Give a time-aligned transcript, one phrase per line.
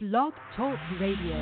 [0.00, 1.34] Blog Talk Radio.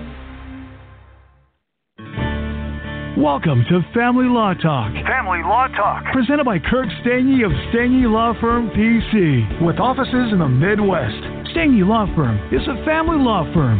[3.22, 6.04] Welcome to Family Law Talk, Family Law Talk.
[6.14, 11.52] presented by Kirk Stange of Stange Law Firm PC, with offices in the Midwest.
[11.54, 13.78] Stange Law Firm is a family law firm.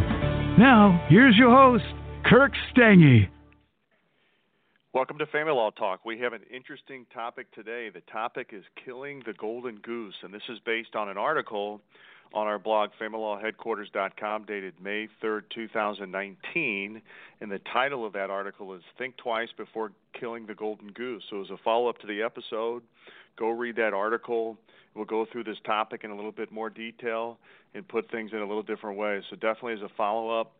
[0.58, 1.84] Now, here's your host,
[2.26, 3.30] Kirk Stange.
[4.96, 6.06] Welcome to Family Law Talk.
[6.06, 7.90] We have an interesting topic today.
[7.92, 11.82] The topic is killing the golden goose, and this is based on an article
[12.32, 17.02] on our blog, familylawheadquarters.com, dated May 3rd, 2019.
[17.42, 21.24] And the title of that article is Think Twice Before Killing the Golden Goose.
[21.28, 22.82] So, as a follow up to the episode,
[23.38, 24.56] go read that article.
[24.94, 27.36] We'll go through this topic in a little bit more detail
[27.74, 29.20] and put things in a little different way.
[29.28, 30.52] So, definitely as a follow up,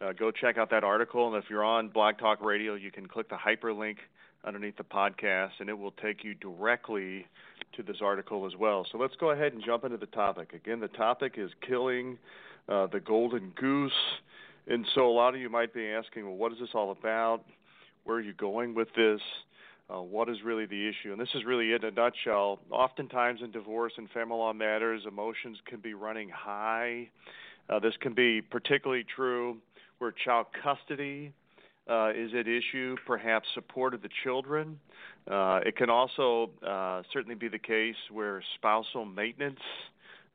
[0.00, 1.32] uh, go check out that article.
[1.32, 3.96] And if you're on Blog Talk Radio, you can click the hyperlink
[4.44, 7.26] underneath the podcast, and it will take you directly
[7.76, 8.86] to this article as well.
[8.90, 10.52] So let's go ahead and jump into the topic.
[10.52, 12.18] Again, the topic is killing
[12.68, 13.92] uh, the golden goose.
[14.66, 17.44] And so a lot of you might be asking, well, what is this all about?
[18.04, 19.20] Where are you going with this?
[19.92, 21.12] Uh, what is really the issue?
[21.12, 22.60] And this is really in a nutshell.
[22.70, 27.08] Oftentimes in divorce and family law matters, emotions can be running high.
[27.68, 29.58] Uh, this can be particularly true
[29.98, 31.32] where child custody
[31.88, 34.78] uh, is at issue, perhaps support of the children.
[35.30, 39.60] Uh, it can also uh, certainly be the case where spousal maintenance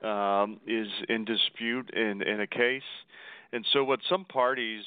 [0.03, 2.81] um, is in dispute in, in a case.
[3.51, 4.83] And so, what some parties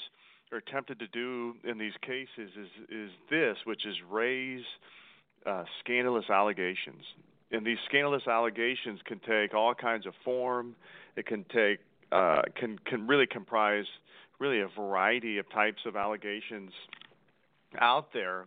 [0.52, 4.64] are tempted to do in these cases is, is this, which is raise
[5.46, 7.02] uh, scandalous allegations.
[7.50, 10.74] And these scandalous allegations can take all kinds of form.
[11.16, 11.80] It can take
[12.12, 13.86] uh, can can really comprise
[14.42, 16.72] really a variety of types of allegations
[17.80, 18.46] out there.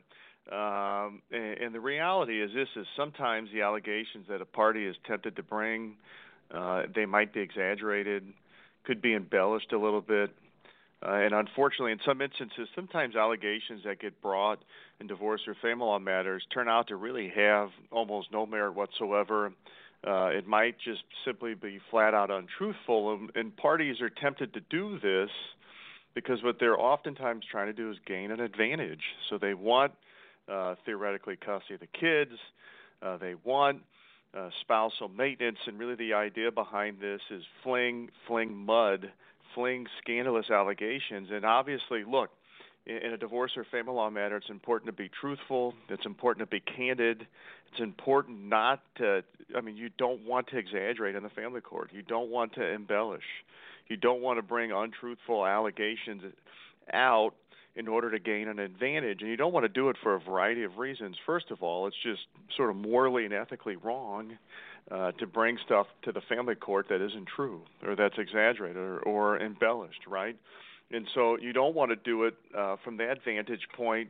[0.51, 4.95] Um, and, and the reality is this: is sometimes the allegations that a party is
[5.07, 5.95] tempted to bring,
[6.53, 8.23] uh, they might be exaggerated,
[8.83, 10.35] could be embellished a little bit.
[11.01, 14.59] Uh, and unfortunately, in some instances, sometimes allegations that get brought
[14.99, 19.51] in divorce or family law matters turn out to really have almost no merit whatsoever.
[20.05, 24.59] Uh, it might just simply be flat out untruthful, and, and parties are tempted to
[24.69, 25.29] do this
[26.15, 29.03] because what they're oftentimes trying to do is gain an advantage.
[29.29, 29.91] So they want
[30.51, 32.31] uh, theoretically custody of the kids,
[33.01, 33.81] uh, they want
[34.35, 39.11] uh, spousal maintenance, and really the idea behind this is fling fling mud,
[39.53, 42.31] fling scandalous allegations, and obviously, look.
[42.85, 45.73] In, a divorce or family law matter, it's important to be truthful.
[45.89, 47.25] It's important to be candid.
[47.71, 49.23] It's important not to,
[49.55, 51.91] I mean, you don't want to exaggerate in the family court.
[51.93, 53.23] You don't want to embellish.
[53.87, 56.23] You don't want to bring untruthful allegations
[56.93, 57.33] out
[57.75, 59.21] in order to gain an advantage.
[59.21, 61.17] And you don't want to do it for a variety of reasons.
[61.25, 62.21] First of all, it's just
[62.55, 64.37] sort of morally and ethically wrong
[64.89, 68.99] uh, to bring stuff to the family court that isn't true or that's exaggerated or,
[68.99, 70.37] or embellished, right?
[70.91, 74.09] And so you don't want to do it uh, from that vantage point.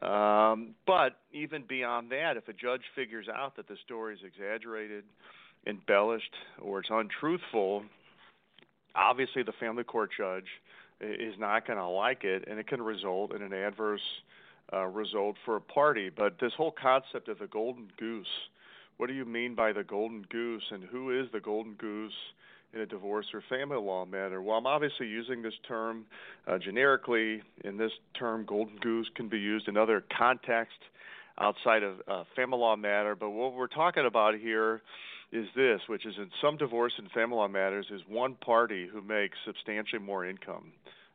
[0.00, 5.04] Um, but even beyond that, if a judge figures out that the story is exaggerated,
[5.66, 7.84] embellished, or it's untruthful,
[8.94, 10.46] obviously the family court judge
[11.00, 14.00] is not going to like it, and it can result in an adverse
[14.72, 16.08] uh, result for a party.
[16.08, 18.26] But this whole concept of the golden goose,
[18.96, 22.12] what do you mean by the golden goose, and who is the golden goose
[22.74, 24.40] in a divorce or family law matter?
[24.40, 26.06] Well, I'm obviously using this term
[26.46, 30.80] uh, generically, and this term golden goose can be used in other contexts
[31.38, 33.14] outside of uh, family law matter.
[33.14, 34.82] But what we're talking about here
[35.32, 39.00] is this, which is in some divorce and family law matters, is one party who
[39.00, 40.72] makes substantially more income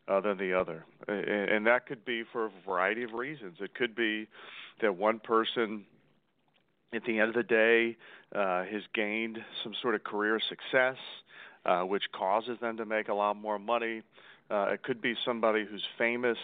[0.07, 3.57] uh, than the other, and, and that could be for a variety of reasons.
[3.59, 4.27] It could be
[4.81, 5.85] that one person,
[6.93, 7.97] at the end of the day,
[8.33, 10.97] uh, has gained some sort of career success,
[11.67, 14.01] uh, which causes them to make a lot more money.
[14.49, 16.37] Uh, it could be somebody who's famous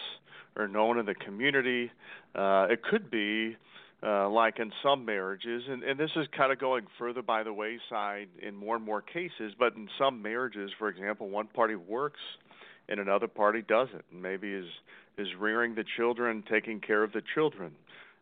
[0.56, 1.90] or known in the community.
[2.34, 3.56] Uh, it could be
[4.02, 7.52] uh, like in some marriages, and, and this is kind of going further by the
[7.52, 12.20] wayside in more and more cases, but in some marriages, for example, one party works
[12.88, 14.66] and another party doesn't, and maybe is
[15.16, 17.70] is rearing the children, taking care of the children.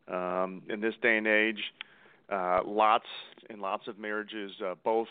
[0.08, 1.72] Um, in this day and age,
[2.30, 3.06] uh, lots
[3.48, 5.08] and lots of marriages, uh, both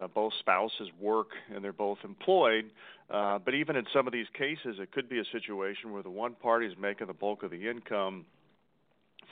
[0.00, 2.70] uh, both spouses work and they're both employed.
[3.10, 6.10] Uh, but even in some of these cases, it could be a situation where the
[6.10, 8.24] one party is making the bulk of the income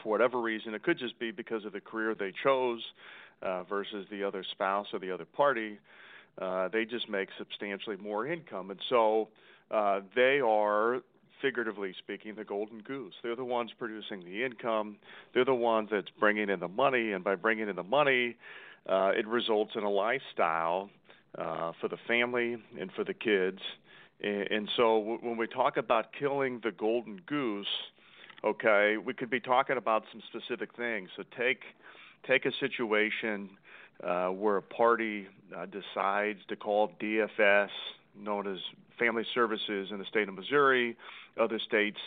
[0.02, 0.74] for whatever reason.
[0.74, 2.82] It could just be because of the career they chose
[3.42, 5.78] uh, versus the other spouse or the other party.
[6.40, 9.28] Uh, they just make substantially more income, and so
[9.70, 11.00] uh, they are
[11.42, 13.14] figuratively speaking, the golden goose.
[13.22, 14.96] They're the ones producing the income.
[15.34, 18.36] They're the ones that's bringing in the money, and by bringing in the money,
[18.86, 20.90] uh, it results in a lifestyle
[21.36, 23.60] uh, for the family and for the kids.
[24.20, 27.68] And so when we talk about killing the golden goose,
[28.44, 31.08] okay, we could be talking about some specific things.
[31.16, 31.60] So take
[32.26, 33.50] take a situation
[34.02, 37.68] uh, where a party uh, decides to call DFS,
[38.18, 38.58] known as
[38.98, 40.96] Family Services in the state of Missouri.
[41.38, 41.98] Other states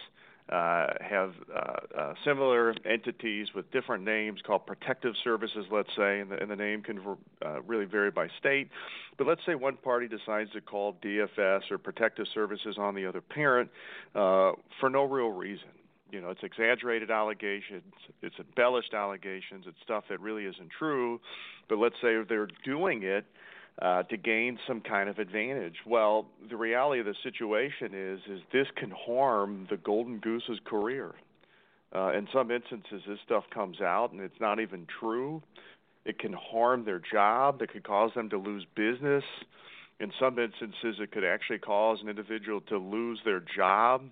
[0.52, 6.30] uh, have uh, uh, similar entities with different names called protective services, let's say, and
[6.32, 7.00] the, and the name can
[7.46, 8.70] uh, really vary by state.
[9.18, 13.22] But let's say one party decides to call DFS or protective services on the other
[13.22, 13.70] parent
[14.14, 15.70] uh, for no real reason.
[16.12, 21.22] You know, it's exaggerated allegations, it's embellished allegations, it's stuff that really isn't true.
[21.70, 23.26] But let's say they're doing it
[23.82, 25.78] uh, to gain some kind of advantage.
[25.88, 31.14] Well, the reality of the situation is is this can harm the golden goose's career.
[31.94, 35.42] Uh, in some instances, this stuff comes out and it's not even true.
[36.06, 37.62] It can harm their job.
[37.62, 39.24] It could cause them to lose business.
[40.00, 44.04] In some instances, it could actually cause an individual to lose their job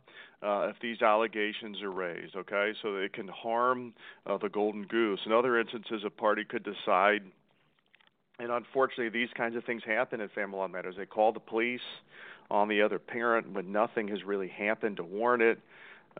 [0.43, 2.35] uh, if these allegations are raised.
[2.35, 3.93] Okay, so it can harm
[4.27, 5.19] uh, the golden goose.
[5.25, 7.23] In other instances, a party could decide
[8.39, 10.95] and unfortunately, these kinds of things happen in family law matters.
[10.97, 11.81] They call the police
[12.49, 15.59] on the other parent when nothing has really happened to warrant it.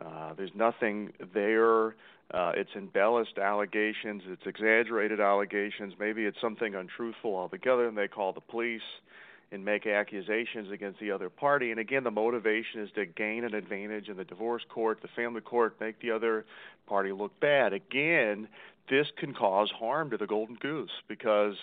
[0.00, 1.96] Uh, there's nothing there.
[2.32, 4.22] Uh, it's embellished allegations.
[4.26, 5.94] It's exaggerated allegations.
[5.98, 8.82] Maybe it's something untruthful altogether, and they call the police
[9.52, 11.72] and make accusations against the other party.
[11.72, 15.40] And again, the motivation is to gain an advantage in the divorce court, the family
[15.40, 16.44] court, make the other
[16.86, 17.72] party look bad.
[17.72, 18.46] Again,
[18.88, 21.56] this can cause harm to the golden goose because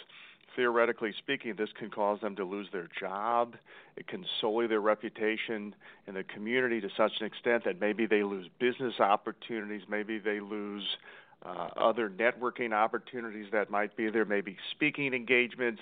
[0.58, 3.56] theoretically speaking, this can cause them to lose their job.
[3.96, 5.74] It can sully their reputation
[6.08, 10.42] in the community to such an extent that maybe they lose business opportunities, maybe they
[10.42, 10.84] lose
[11.46, 15.82] uh, other networking opportunities that might be there, maybe speaking engagements,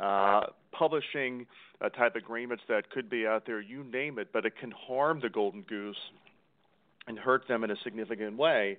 [0.00, 0.42] uh,
[0.72, 1.46] publishing
[1.80, 5.20] uh, type agreements that could be out there, you name it, but it can harm
[5.22, 5.96] the golden goose
[7.06, 8.76] and hurt them in a significant way.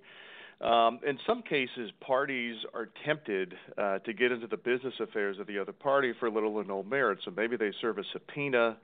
[0.61, 5.47] Um, in some cases, parties are tempted uh, to get into the business affairs of
[5.47, 7.19] the other party for little or no merit.
[7.23, 8.77] So maybe they serve a subpoena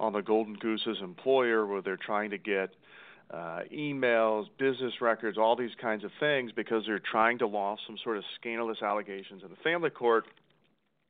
[0.00, 2.70] on the Golden Goose's employer where they're trying to get
[3.30, 7.98] uh, emails, business records, all these kinds of things because they're trying to launch some
[8.02, 10.24] sort of scandalous allegations in the family court.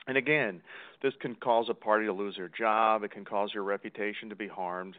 [0.09, 0.62] And again,
[1.00, 3.05] this can cause a party to lose their job.
[3.05, 4.97] It can cause their reputation to be harmed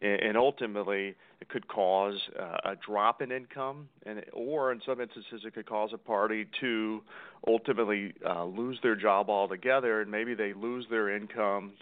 [0.00, 5.42] and ultimately it could cause uh, a drop in income, and or in some instances
[5.44, 7.02] it could cause a party to
[7.46, 11.72] ultimately uh, lose their job altogether, and maybe they lose their income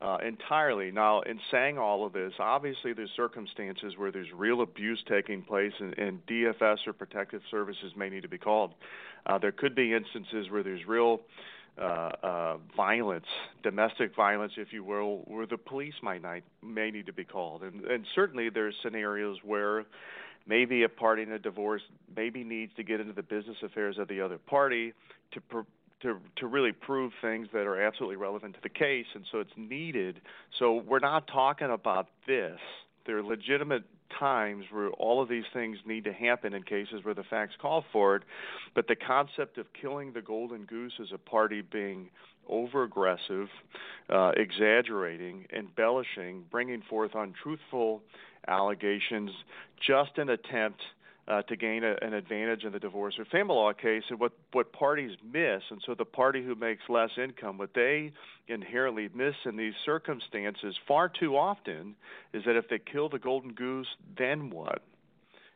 [0.00, 0.90] uh, entirely.
[0.90, 5.72] Now, in saying all of this, obviously there's circumstances where there's real abuse taking place,
[5.78, 8.72] and, and DFS or protective services may need to be called.
[9.24, 11.20] Uh, there could be instances where there's real
[11.80, 13.26] uh, uh, violence,
[13.62, 17.62] domestic violence, if you will, where the police might not, may need to be called.
[17.62, 19.84] And, and certainly there's scenarios where
[20.46, 21.82] maybe a party in a divorce
[22.14, 24.92] maybe needs to get into the business affairs of the other party
[25.32, 25.60] to pr-
[26.02, 29.56] to to really prove things that are absolutely relevant to the case, and so it's
[29.56, 30.20] needed.
[30.58, 32.58] So we're not talking about this.
[33.06, 33.84] There are legitimate
[34.18, 37.84] times where all of these things need to happen in cases where the facts call
[37.92, 38.22] for it.
[38.74, 42.10] But the concept of killing the golden goose as a party being
[42.48, 43.48] over aggressive,
[44.08, 48.02] uh, exaggerating, embellishing, bringing forth untruthful
[48.46, 49.30] allegations,
[49.84, 50.80] just an attempt
[51.28, 54.32] uh, to gain a, an advantage in the divorce or family law case, and what
[54.52, 58.12] what parties miss, and so the party who makes less income, what they
[58.48, 61.96] inherently miss in these circumstances far too often
[62.32, 64.82] is that if they kill the golden goose, then what?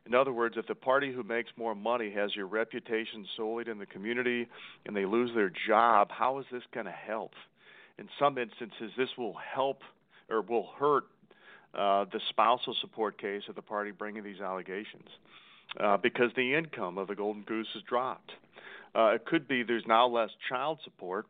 [0.07, 3.79] In other words, if the party who makes more money has your reputation sullied in
[3.79, 4.49] the community
[4.87, 7.33] and they lose their job, how is this going to help?
[7.99, 9.83] In some instances, this will help
[10.29, 11.05] or will hurt
[11.75, 15.09] uh, the spousal support case of the party bringing these allegations
[15.79, 18.33] uh, because the income of the golden goose has dropped.
[18.95, 21.27] Uh, it could be there's now less child support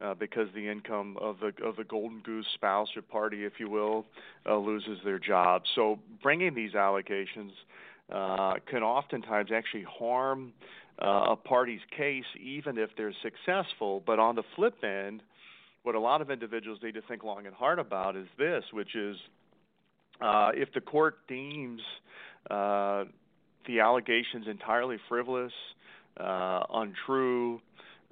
[0.00, 3.68] uh, because the income of the of the golden goose spouse or party, if you
[3.68, 4.06] will,
[4.48, 5.62] uh, loses their job.
[5.74, 7.52] So bringing these allegations
[8.10, 10.52] uh, can oftentimes actually harm
[11.00, 14.02] uh, a party's case, even if they're successful.
[14.04, 15.22] But on the flip end,
[15.82, 18.94] what a lot of individuals need to think long and hard about is this, which
[18.94, 19.16] is
[20.20, 21.80] uh, if the court deems
[23.66, 25.52] the allegations entirely frivolous,
[26.18, 27.60] uh, untrue,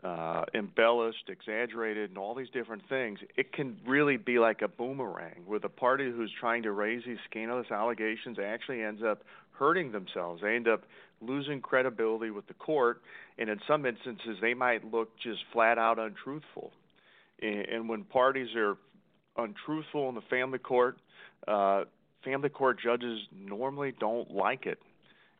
[0.02, 5.42] uh, embellished, exaggerated, and all these different things, it can really be like a boomerang
[5.46, 10.40] where the party who's trying to raise these scandalous allegations actually ends up hurting themselves.
[10.42, 10.84] They end up
[11.20, 13.02] losing credibility with the court,
[13.38, 16.72] and in some instances, they might look just flat out untruthful.
[17.42, 18.76] And, and when parties are
[19.36, 20.98] untruthful in the family court.
[21.46, 21.84] Uh,
[22.24, 24.78] family court judges normally don't like it.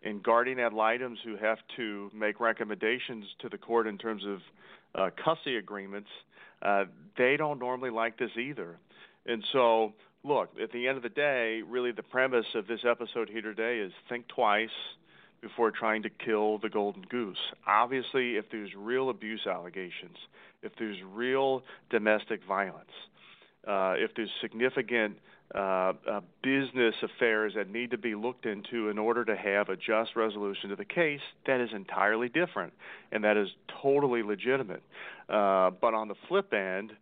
[0.03, 4.41] And guardian ad litems who have to make recommendations to the court in terms of
[4.95, 6.09] uh, custody agreements,
[6.63, 6.85] uh,
[7.17, 8.79] they don't normally like this either.
[9.27, 9.93] And so,
[10.25, 13.79] look, at the end of the day, really the premise of this episode here today
[13.79, 14.71] is think twice
[15.41, 17.39] before trying to kill the golden goose.
[17.67, 20.17] Obviously, if there's real abuse allegations,
[20.63, 22.91] if there's real domestic violence,
[23.67, 25.17] uh, if there's significant
[25.55, 29.77] uh, uh, business affairs that need to be looked into in order to have a
[29.77, 32.73] just resolution to the case, that is entirely different,
[33.13, 33.49] and that is
[33.83, 34.83] totally legitimate.
[35.29, 36.93] Uh, but on the flip end,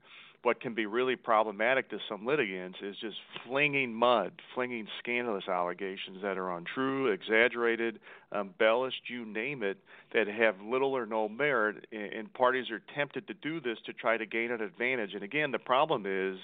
[0.43, 3.17] what can be really problematic to some litigants is just
[3.47, 7.99] flinging mud, flinging scandalous allegations that are untrue, exaggerated,
[8.35, 9.79] embellished, you name it,
[10.15, 14.17] that have little or no merit, and parties are tempted to do this to try
[14.17, 15.15] to gain an advantage.
[15.15, 16.39] And again, the problem is,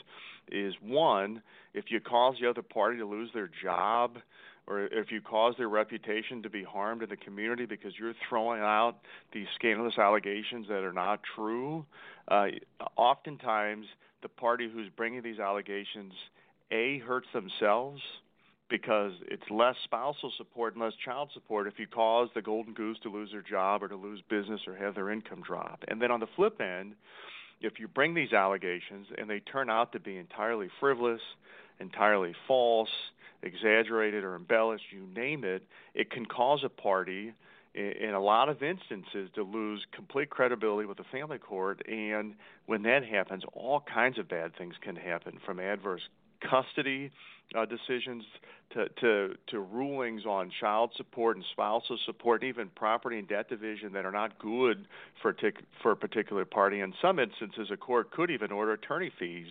[0.50, 1.40] is one,
[1.72, 4.18] if you cause the other party to lose their job,
[4.66, 8.60] or if you cause their reputation to be harmed in the community because you're throwing
[8.60, 8.96] out
[9.32, 11.84] these scandalous allegations that are not true,
[12.28, 12.46] uh,
[12.96, 13.86] oftentimes
[14.22, 16.12] the party who's bringing these allegations
[16.70, 18.00] a hurts themselves
[18.70, 22.96] because it's less spousal support and less child support if you cause the golden goose
[23.02, 25.84] to lose their job or to lose business or have their income drop.
[25.88, 26.94] And then on the flip end,
[27.60, 31.20] if you bring these allegations and they turn out to be entirely frivolous,
[31.80, 32.90] entirely false,
[33.42, 35.62] exaggerated or embellished, you name it,
[35.94, 37.32] it can cause a party
[37.74, 42.34] in a lot of instances to lose complete credibility with the family court and
[42.66, 46.02] when that happens all kinds of bad things can happen from adverse
[46.40, 47.10] custody
[47.56, 48.24] uh, decisions
[48.70, 53.48] to, to to rulings on child support and spousal support and even property and debt
[53.48, 54.86] division that are not good
[55.22, 59.12] for tic, for a particular party in some instances a court could even order attorney
[59.18, 59.48] fees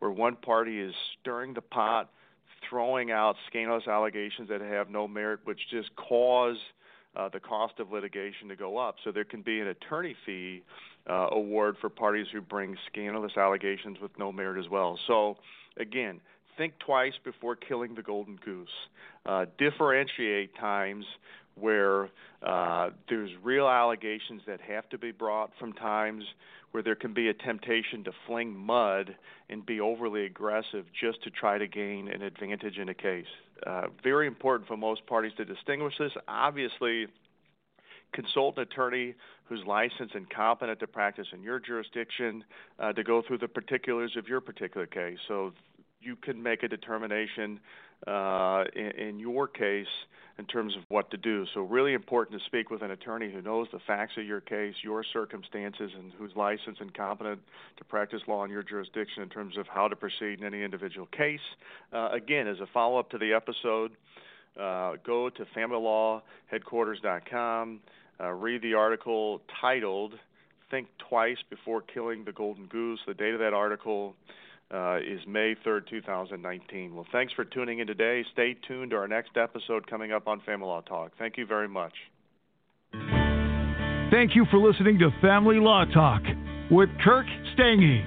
[0.00, 2.10] where one party is stirring the pot
[2.68, 6.56] throwing out scandalous allegations that have no merit, which just cause
[7.16, 8.96] uh, the cost of litigation to go up.
[9.04, 10.62] So there can be an attorney fee
[11.08, 14.98] uh, award for parties who bring scandalous allegations with no merit as well.
[15.06, 15.36] So
[15.76, 16.20] again,
[16.56, 18.68] think twice before killing the golden goose.
[19.26, 21.04] Uh, differentiate times
[21.54, 22.10] where
[22.42, 26.24] uh, there's real allegations that have to be brought from times
[26.72, 29.14] where there can be a temptation to fling mud
[29.48, 33.26] and be overly aggressive just to try to gain an advantage in a case.
[33.64, 36.10] Uh, very important for most parties to distinguish this.
[36.26, 37.06] Obviously,
[38.12, 42.42] consult an attorney who's licensed and competent to practice in your jurisdiction
[42.78, 45.18] uh, to go through the particulars of your particular case.
[45.28, 45.52] So
[46.04, 47.60] you can make a determination
[48.06, 49.86] uh, in, in, your case
[50.38, 51.46] in terms of what to do.
[51.54, 54.74] So, really important to speak with an attorney who knows the facts of your case,
[54.82, 57.40] your circumstances, and who's licensed and competent
[57.78, 61.06] to practice law in your jurisdiction in terms of how to proceed in any individual
[61.06, 61.40] case.
[61.92, 63.92] Uh, again, as a follow up to the episode,
[64.60, 67.80] uh, go to familylawheadquarters.com,
[68.20, 70.14] uh, read the article titled
[70.70, 73.00] Think Twice Before Killing the Golden Goose.
[73.06, 74.14] The date of that article
[74.72, 76.94] uh, is May 3rd, 2019.
[76.94, 78.24] Well, thanks for tuning in today.
[78.32, 81.12] Stay tuned to our next episode coming up on Family Law Talk.
[81.18, 81.92] Thank you very much.
[84.10, 86.22] Thank you for listening to Family Law Talk
[86.70, 88.04] with Kirk Stange.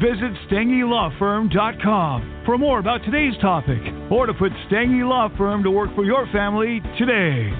[0.00, 5.94] Visit StangeLawFirm.com for more about today's topic or to put Stange Law Firm to work
[5.94, 7.50] for your family today.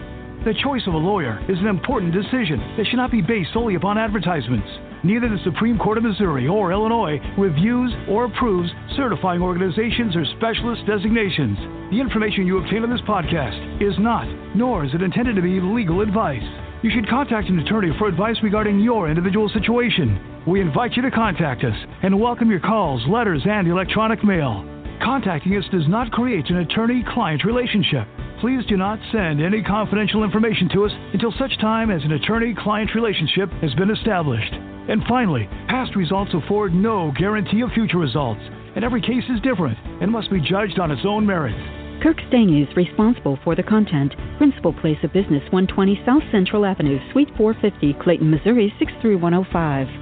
[0.45, 3.75] The choice of a lawyer is an important decision that should not be based solely
[3.75, 4.90] upon advertisements.
[5.03, 10.85] Neither the Supreme Court of Missouri or Illinois reviews or approves certifying organizations or specialist
[10.87, 11.57] designations.
[11.91, 15.59] The information you obtain on this podcast is not, nor is it intended to be
[15.59, 16.45] legal advice.
[16.83, 20.45] You should contact an attorney for advice regarding your individual situation.
[20.47, 24.69] We invite you to contact us and welcome your calls, letters, and electronic mail.
[25.03, 28.07] Contacting us does not create an attorney client relationship.
[28.43, 32.55] Please do not send any confidential information to us until such time as an attorney
[32.55, 34.53] client relationship has been established.
[34.91, 38.41] And finally, past results afford no guarantee of future results,
[38.75, 42.03] and every case is different and must be judged on its own merits.
[42.03, 44.15] Kirk Stange is responsible for the content.
[44.37, 50.00] Principal place of business 120 South Central Avenue, Suite 450, Clayton, Missouri 63105.